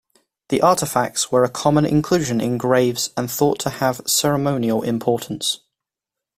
The 0.49 0.61
artifacts 0.63 1.31
were 1.31 1.43
a 1.43 1.47
common 1.51 1.85
inclusion 1.85 2.41
in 2.41 2.57
graves 2.57 3.11
and 3.15 3.29
thought 3.29 3.59
to 3.59 3.69
have 3.69 4.01
ceremonial 4.07 4.81
importance. 4.81 5.59